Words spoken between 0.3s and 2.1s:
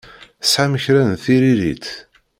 Tesɛam kra n tiririt?